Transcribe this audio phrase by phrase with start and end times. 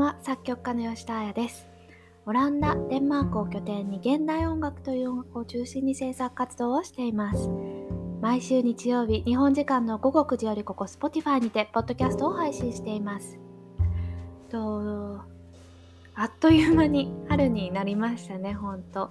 [0.00, 1.68] は作曲家の吉田彩です。
[2.24, 7.50] オランダ、デンマークを拠点に現代音楽という音楽を中心に制作活動をしています。
[8.22, 13.38] 毎週日曜日日本時間の午後9時よりここ Spotify にてポッドキャストを配信しています。
[14.48, 15.20] と
[16.14, 19.10] あっという間に春になりましたねほんと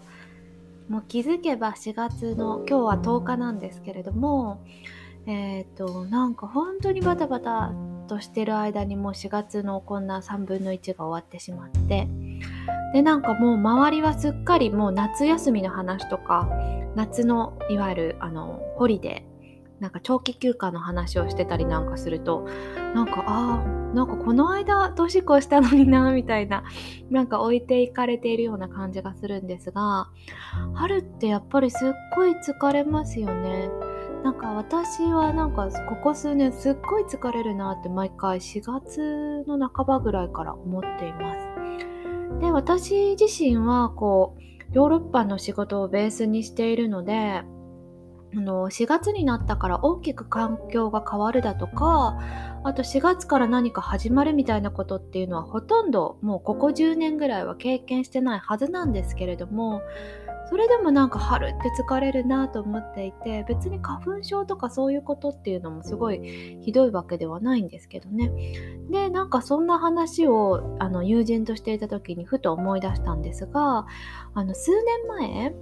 [0.90, 4.66] もう気づけば4月の今日は10日なんですけれども
[5.28, 7.72] えっ、ー、となんか本当にバタバタ
[8.10, 12.08] としてる間にもう4月のこんな3分の1が終わってしまって
[12.94, 16.50] でなんかもう周りはすっかりもう夏休みの話とか
[16.96, 22.48] 夏のいわゆるあのホリデーなんか長期休暇の話をしてたりなんかすると
[22.94, 26.64] なんかああなんかこの間年越したのになみたいな
[27.10, 30.10] なんか置いていかれているような感じがするんですが
[30.74, 33.70] 春ってやっぱりすっごい疲れますよね。
[34.24, 41.40] なんか私はなんかここ数年すっごい疲れるなって毎回4月の半ばぐらいから思っています。
[42.42, 44.42] で私自身はこう
[44.74, 47.44] ヨーロッパの仕事をベースにしているので
[48.36, 52.20] あの4月になったから大きく環境が変わるだとか
[52.64, 59.82] あと4月から何か始まるみたいなことっていうのはほとんどもうここ10年ぐらいは経験してないはずなんですけれども
[60.50, 68.32] それでもなんか春って疲れるなと思っていて別に花粉症とかそういうことっていうのもすごいひどいわけではないんですけどね。
[68.90, 73.86] でなんかそんな話をあの友人としていた時にふと思い出したんですが
[74.34, 75.56] あの数年前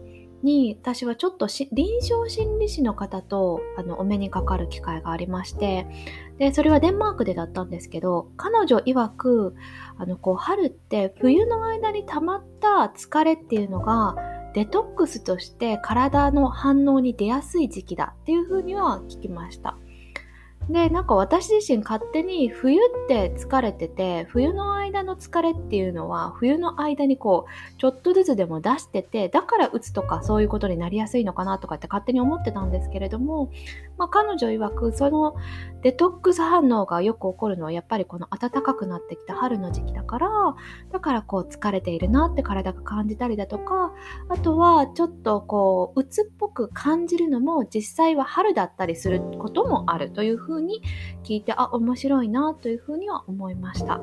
[0.44, 5.88] に私はちょっと臨床心理士の方とあのお目にかかる機会がありまして
[6.38, 9.56] でそれはデンマークでだったんですけど彼女曰く
[9.98, 14.16] あのこう春って冬の間に溜まった疲れっていうのが
[14.58, 19.78] デトックスとして体の反応に出やすい時期だっていうふうには聞きました。
[20.70, 33.50] でなんか私自身勝手に冬って疲れてて冬の間の疲れっていうのは冬の間にこうちょっとずつでも出しててだからうつとかそういうことになりやすいのかなとかって勝手に思ってたんですけれども、
[33.98, 35.36] まあ、彼女曰くその
[35.84, 40.30] デトックス反応がよく起こるのはやっぱりこの暖かくなってきた春の時期だから
[40.92, 43.94] だからこう疲れているなって体が感じたりだとか
[44.28, 50.82] あとはちょっとこううつっぽく感じるのも実際は春だったりすることもあるというふう風に
[51.24, 54.02] 聞いてあ面白いなというふうには思いました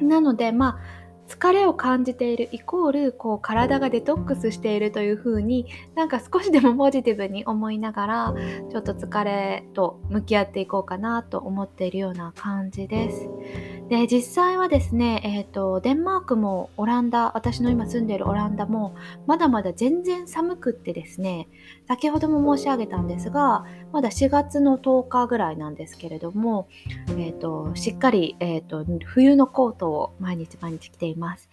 [0.00, 5.66] なのでまあ疲れを感じているイコールこう体がデトックスしているというふうに
[5.96, 8.34] なんか少しでもポジティブに思いながら
[8.70, 13.28] ちょっと疲れと向き合っていこうかなと思っているような感じです。
[13.88, 21.48] で実際はですね、えーと、デンマークもオランダ私の今住んでいるオランダもまだまだ全然寒くってですね
[21.86, 26.68] 先ほども申し上げたんですがまだ4月の10日ぐらいなんですけれども、
[27.10, 31.48] えーと、しっかり、えーと、冬のコートを毎日毎日着ています。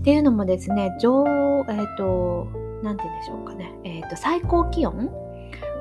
[0.00, 1.24] っていうのもですね上
[1.68, 2.48] え、ー、と
[2.82, 5.10] 何て言うんでしょうかね、えー、と最高気温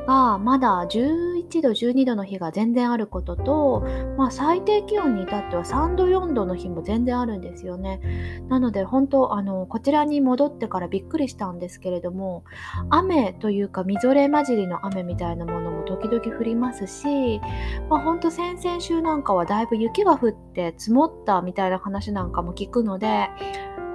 [0.07, 3.85] がまだ11度12度の日が全然あることと、
[4.17, 7.99] まあ、最低気温に至っては3度4度の日も全然あるんですよね
[8.47, 12.45] なので本当あのこちらに戻ってからびっくりしたんですけれども
[12.89, 17.41] 雨というかみぞれ混じりの雨みたいなものも時々降りますし、
[17.89, 23.27] まあ、本当先々週なんかはだいぶ雪が降って積もったみたいな話なんかも聞くので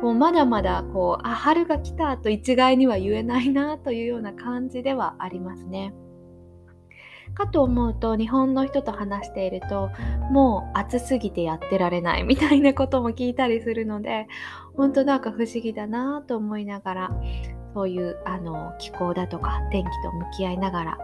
[0.01, 5.95] こうまだまだこうあ春が来たと一概には言えないなというような感じではありますね。
[7.37, 9.91] かと思うと日本の人と話していると
[10.31, 14.27] もう暑すぎてやってられないみたいなことも聞いたりするので
[14.75, 17.11] 本当なんか不思議だなと思いながら
[17.75, 20.99] そういうあの気候だとか天気と向き合いながら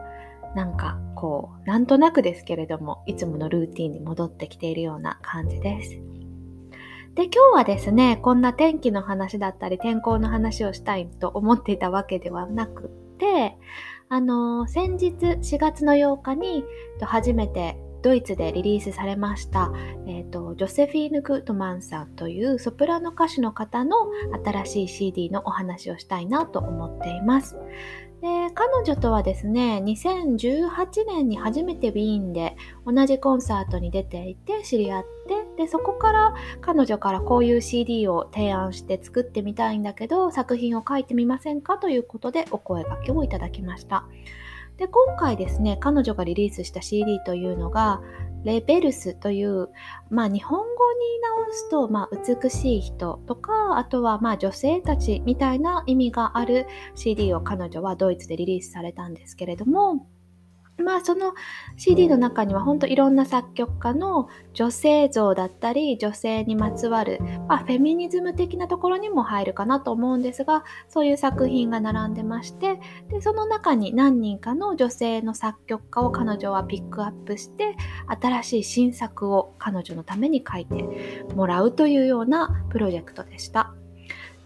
[0.56, 6.12] なんかこうなんとなくですけれどもいつものルーティンに戻ってきているような感じです。
[7.14, 12.88] で、今日はですね、こんな天気の話だったり、天候の話をしたいと思っていたわけではなく
[13.18, 13.58] て、
[14.12, 16.64] あの、先日4月の8日に
[17.00, 19.72] 初めてドイツでリリースされました、
[20.06, 23.96] えーと、ジョセフィーヌ・グートマンさんというソプラノ歌手の方の
[24.44, 27.56] 新しい CD のお話をしたいなと思っています。
[28.22, 35.04] で彼女とはですね2018年に初めてウィーンで同じコンサートに出ていて知り合っ
[35.56, 41.78] てでそこから彼女からこういう CD を提案して作ってみたいんだけど作品を書いてみませんか？
[41.78, 44.04] ということでお声掛けをいただきました。
[44.76, 48.00] で今回ですね彼女がリリースした CD というのが
[48.44, 49.68] レベルスという、
[50.10, 60.06] まあ、日本語に直すと、まあ、美しい人とかあとはまあ女性たちみたいな意味がある CD を彼女はドイツでリリースされたんですけれども、
[60.78, 61.34] まあその
[61.76, 72.80] CD の中には本当いろんな作曲家の女性像だったり女性にまつわる、まあ、フェミニズム的なところにも入るかなと思うんですがそういう作品が並んでまして
[73.10, 77.76] でその中に何人かの女性の作曲家を彼女はピックアップして
[78.20, 80.82] 新しい新作を彼女のために書いて
[81.34, 83.74] もらうというようなプロジェクトでした。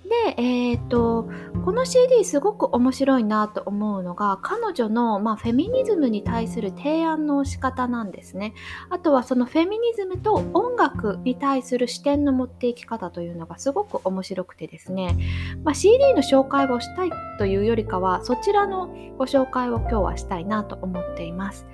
[0.09, 1.29] で、えーと、
[1.65, 8.55] この CD すごく面白いなと思うのが彼女の、まあ、フェミニズムに対する提案の仕方なんですね。
[8.89, 15.17] あとはそのフェミニズムと音楽に対する視点の持っていき方というのがすごく面白くてですね、
[15.65, 21.67] まあ、CD の紹介をしたいというよりかはそちらのご紹介を今日はしたいなと思っています。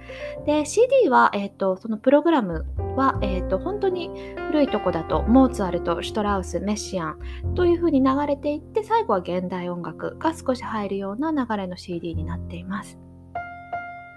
[0.47, 2.65] で CD は、えーと、そのプログラム
[2.97, 4.11] は、えーと、本当に
[4.49, 12.99] 古いとこだとモーツァルト、シュトラウス、メッシアンというふうに流れていって最後は現代音楽が少し入るような流れの CD になっています。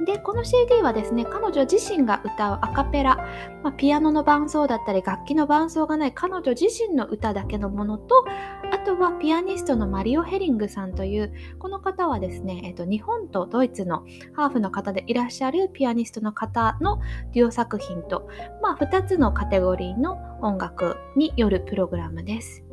[0.06, 3.16] で、この CD はですね、彼女自身が歌うアカペラ、
[3.64, 8.26] まあ、ピアノの伴奏だったり楽器の伴奏がない彼女自身の歌だけのものと、
[8.72, 17.00] あとはピアニストのマリオ・ヘリングさんという、この方はですね、えっと、日本とドイツのハーフの方でいらっしゃるピアニストの方の
[17.34, 18.28] デュオ作品と、
[18.62, 22.65] まあ、2つのカテゴリーの音楽によるプログラムです。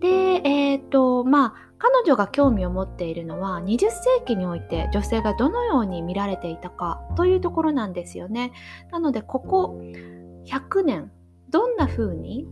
[0.00, 3.90] で、えっ、ー、と、まあ、彼女が興味を持っているのは20世
[4.26, 8.52] 紀において女性がどのように見られていたかというところなんですよね。
[8.92, 9.80] なのでここ
[10.44, 11.10] 100年
[11.48, 12.46] どんな風に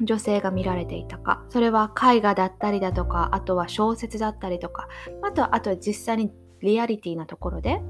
[0.00, 4.88] 女性が見られていたかそれは絵画だったりだとかあとは小説だったりとか
[5.22, 7.80] あとはあとは実際にリアリティなところで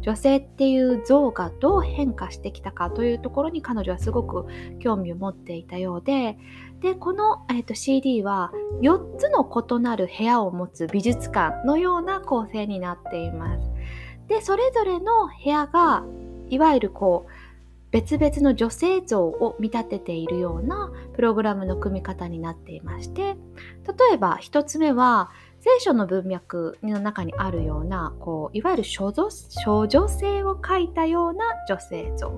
[0.00, 4.46] 女性っていう像がどう変化してきたかというところに彼女はすごく
[4.80, 6.36] 興味を持っていたようで
[6.82, 13.70] でこの、えーと、CD は4つの異なる部屋を持つ美術館のような構成になっています。
[14.26, 16.04] でそれぞれの部屋が
[16.48, 17.30] いわゆるこう
[17.92, 23.36] 別々の女性像を見立てているようなプログラムの組み方になっていまして例
[24.14, 25.30] えば1つ目は
[25.60, 32.32] 聖書の文脈の中にあるようなこういわゆる少女性を描いたような女性像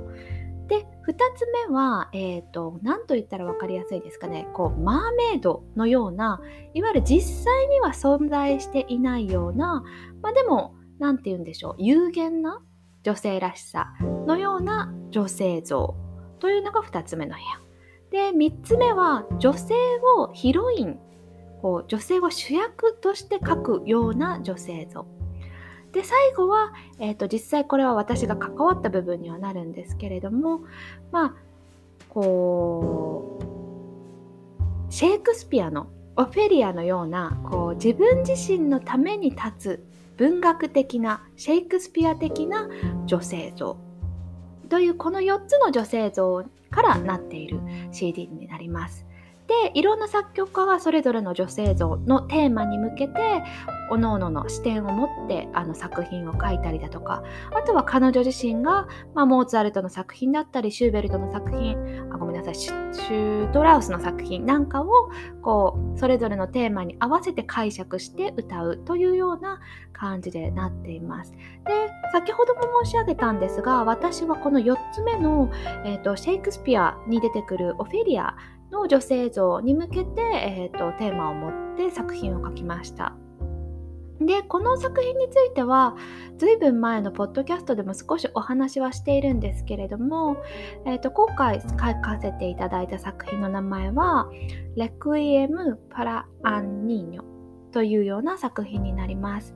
[0.68, 4.48] で2つ目は、えーと、何と言ったら分かりやすいですかね。
[4.54, 6.40] こうマーメイドのような
[6.72, 9.84] いわゆる実際には存在していないような、
[10.22, 11.74] まあ、でも何て言うんでしょう。
[11.78, 12.62] 有限な
[13.02, 13.94] 女性らしさ
[14.26, 15.94] のような女性像
[16.38, 18.30] というのが2つ目の部屋。
[18.32, 19.74] で3つ目は女性
[20.18, 20.98] をヒロイン
[21.60, 25.06] こう女性を主役として描くような女性像。
[25.94, 30.62] で最後は、えーと、実際これは私が関わった部分にはなるんですけれども
[31.12, 31.34] まあ
[32.08, 33.38] こ
[34.90, 35.86] うシェイクスピアの
[36.16, 39.84] オフェリアのようなこう自分自身のために立つ
[40.16, 42.68] 文学的なシェイクスピア的な
[43.06, 43.76] 女性像
[44.68, 47.60] というこの4つの女性像からなっている
[47.92, 49.06] CD になります。
[49.62, 53.42] でいろんな作曲家がそれぞれの女性像のテーマに向けて
[53.90, 57.22] 各々の視点を持ってあの作品を書いたりだとか
[57.54, 61.76] あとは彼女自身が、まあ、モーツァルトの作品だったりシューベルトの作品
[62.12, 64.86] あごめんなさいシュートラウスの作品なんかを
[65.42, 69.60] こうそれぞれのテーマに合わせて解釈して歌うというような
[69.92, 71.32] 感じでなっています。
[71.32, 71.38] で
[72.12, 75.50] 先ほども申し上げたんですが私はこの4つ目の、
[75.84, 78.36] えーとシェイクスピアに出てくるオフェリア
[78.74, 83.14] の女性像に向けて、えーと、テーマを持って作品を書きました。
[84.20, 85.96] でこの作品については
[86.38, 90.36] 随分前のポッドキャストでも少しお話はしているんですけれども、
[90.86, 94.30] えーと、今回書かせていただいた作品の名前は
[94.76, 97.24] 「レクイエム・パラ・アンニーニョ」
[97.74, 99.54] というような作品になります。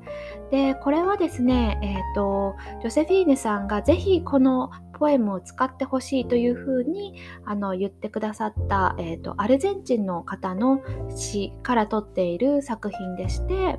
[0.51, 10.83] でこれはですね、えーとジョセフィーヌさんがぜひこのポエムを使ってほしいというふうにあの言ってくださった、えーと、アルゼンチンの方の
[11.15, 13.79] 詩から取っている作品でして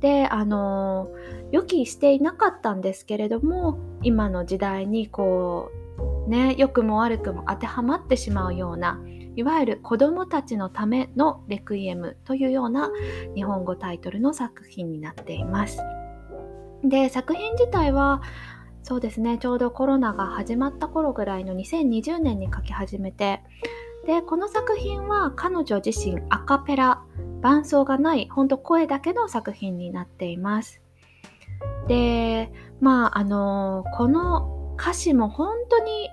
[0.00, 1.08] であの
[1.50, 5.70] 予期していなかったんですけれども今の時代にこ
[6.26, 9.00] うね良くも悪くも当てはまってしまうような
[9.36, 12.90] いわゆる子どもたちのためのレクイエムというような
[13.34, 15.78] 日本語タイトルの作品になっています。
[16.84, 18.22] で作品自体は
[18.82, 23.40] そうですねちょうどコロナが始まった頃ぐらいの2020年に書き始めて
[24.06, 27.02] でこの作品は彼女自身アカペラ
[27.40, 30.80] 伴奏がないほんと声だけの作品になっています
[31.86, 36.10] でまああのこの歌詞も本当に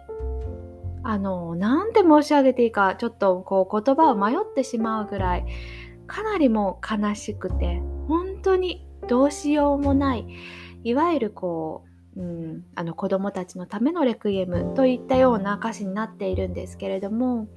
[1.10, 5.46] あのなんて申し上げていいかちょっとこう言葉を迷ってしまうぐらい
[6.06, 10.28] かなりもう悲しくて本当にどうしようもない
[10.84, 17.48] いわゆるこううん、あの子供たちのためのレクイエムといったような歌詞になっているんですけれども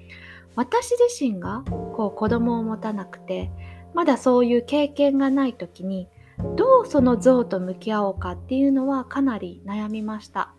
[0.55, 3.51] 私自身がこう子供を持たなくて
[3.93, 6.07] まだそういう経験がない時に
[6.57, 10.55] どうその像と向き合おうかっていうのはかなり悩みました。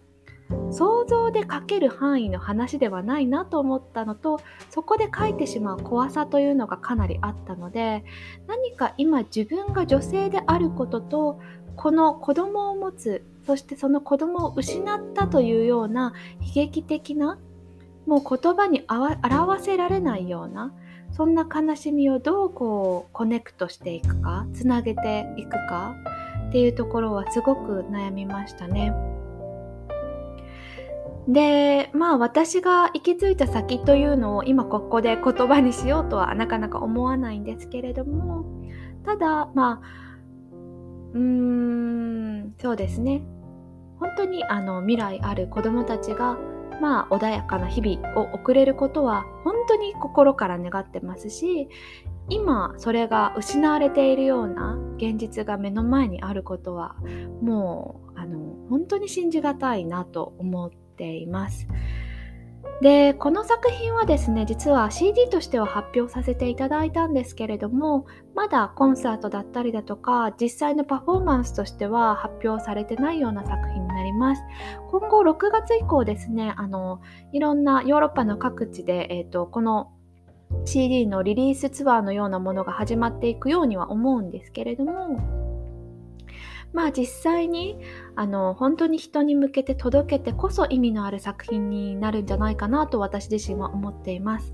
[0.72, 8.04] 想像で書ける範囲の話ではないなと思ったのとそこで書いてしまう怖さというのがかなりあったので
[8.48, 11.40] 何か今自分が女性であることと
[11.76, 17.38] この子供を持つそしてその子供を失ったというような悲劇的な
[18.06, 20.74] もう言葉に表せられないような
[21.12, 25.96] そんな悲しみをどうこうコネクトしていくかつなげていくか
[26.50, 28.94] っていうところはすごく悩みましたね。
[31.28, 38.46] でまあ私が行き着いた先というのを今ここで言葉にしようとはなかなか思わないんですけれども
[39.06, 39.82] ただまあ
[41.14, 43.24] うーんそうですね。
[44.00, 46.38] 本当にあの未来ある子どもたちが
[46.82, 51.70] まあ穏やかな日々を送れることは本当に心から願ってますし
[52.30, 56.96] 今それが失われているような現実が目の前にあることは
[57.42, 61.68] もうあの本当に信じがたいなと思ってています。
[62.82, 74.42] でこの作品はですね実は CD としては発表させていただいたんですけれどもまだコンサートだったりだとか実際のパフォーマンスとしては発表されてないような作品になります
[74.90, 79.92] 今後6月以降ですねあのいろんなヨーロッパの各地で、えーとこの
[80.66, 85.53] CD のリリースツアーのようなものが始まっていくようには思うんですけれども
[86.74, 87.78] まあ実際に
[88.16, 94.54] あの本当に人に向けて届けてこそ意味のある作品になるんじゃないかなと私自身は思っています。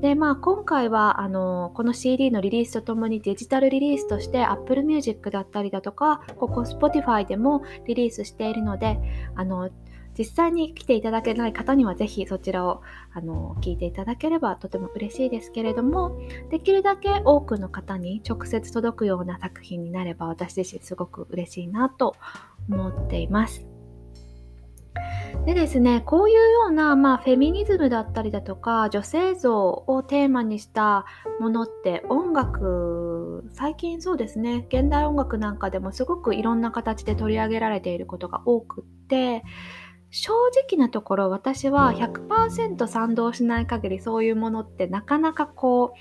[0.00, 8.98] でまあ今回はあのこの CD のリリースとともにデジタルリリースとして Apple Music だったりだとかここ Spotify でもリリースしているので
[9.34, 9.70] あの
[10.16, 16.18] 実際に来ていただけない方にはぜひそちらをあの聞いていただければとても嬉しいですけれども
[16.50, 22.16] できるだけ多くの方に直接届くような作品になれば私自身すごく嬉しいなと
[22.68, 23.66] 思っています。
[25.44, 31.04] でですね、こういうような、まあ、フェミニズムだったりだとか、女性像をテーマにした
[31.38, 39.42] ものって音楽、最近そうですね、現代音楽なんかでもすごくいろんな形で取り上げられていることが多くって、
[40.16, 45.94] 正直なところ私は100%賛同しない限りそういうものってなかなかこ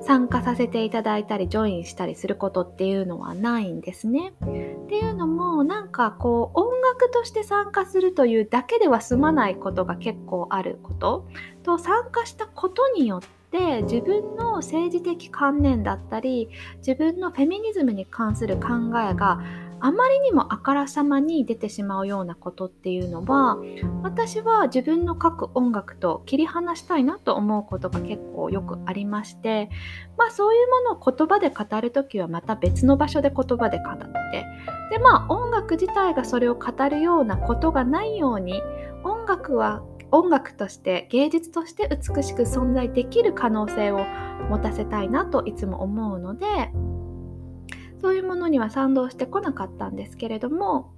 [0.00, 4.32] う参加させていただいたりジョインしたりすることっていうのはないんですね。
[4.40, 11.28] っていうのもなんかこう音楽として参加するというだけでは済まないことが結構あること
[11.62, 18.68] と参加したことによって自分の政治的観念だったり自分のフェミニズムに関する考
[19.10, 19.42] えが
[19.80, 23.58] あまりにもあからさまに出てしまうようなことっていうのは
[24.02, 29.68] 私は自分の書く音楽と切り離したいなと思うことが結構よくありまして
[30.16, 33.98] まあそういうものを言葉で語る時はまた別の場所で言葉で語っ
[34.30, 34.46] て
[34.90, 38.62] でまあ音楽自体がそれを語るようなことがないように
[39.04, 43.98] 音楽は音楽として芸術として美しく存在できる可能性を
[44.48, 46.46] 持たせたいなといつも思うので
[48.06, 50.92] そういうものには賛同してこなかったんですけれども、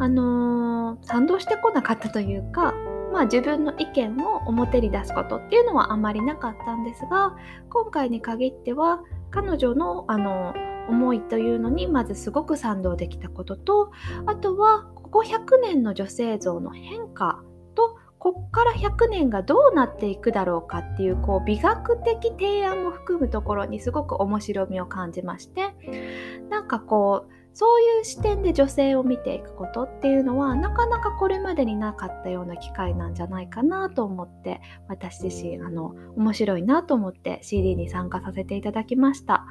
[0.00, 2.74] あのー、賛同してこなかったというか、
[3.12, 7.36] まあ、自分の意見を表に出すことっていうのはあまりなかったんですが
[7.68, 10.52] 今回に限っては彼女の、あの
[10.88, 13.92] 思いというのにまずすごく賛同できたことと
[14.26, 17.44] あとはここ100年の女性像の変化
[18.20, 25.74] こっから100年がどうなっていくだろうかっていうこう美学的提案も含むところにすごく面白みを感じまして
[26.50, 39.46] なんかこうそういう視点で女性を見ていくことっていうのはなかなかこれまでになかったような機会なんじゃないかなと思って私自身あの面白いなと思って CD に参加させていただきました。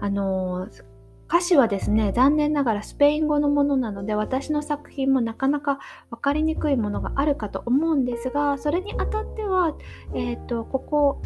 [0.00, 0.68] あの
[1.28, 5.78] 歌詞はですね、残念ながらスペイン語のものなので、私の作品もなかなか
[6.10, 9.76] 分かりにくいものがあるかと思うんですが、それにあたっては、
[10.14, 11.22] えっ、ー、と、ここ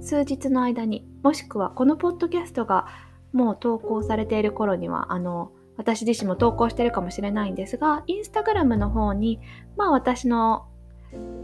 [0.00, 2.86] 数日の間に、もしくはこのポッドキャストが
[3.32, 9.40] もう投稿されている頃には、あの、私自身も投稿してるかもしれないんですが、インスタグラムの方に、
[9.76, 10.66] まあ私の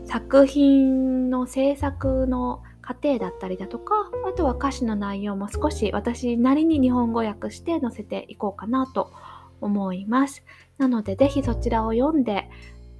[0.07, 3.95] 作品の制作の過程だったりだとか
[4.29, 9.13] あとは歌詞の内容も少し私なりに日本語訳して載せていこうかなと
[9.61, 10.45] 思います。
[10.77, 12.51] なのでぜひそちらを読んで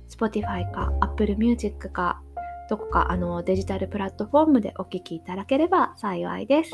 [0.09, 2.23] Spotify か Apple Music か
[2.71, 6.71] どこかあのデジタルプラットフォームでお聴きいただければ幸いです。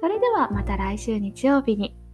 [0.00, 2.05] それではまた来週日曜日に。